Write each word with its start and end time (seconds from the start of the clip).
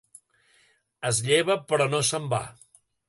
Es 1.09 1.19
lleva 1.27 1.59
però 1.73 1.87
no 1.93 2.01
se'n 2.09 2.27
va. 2.33 2.41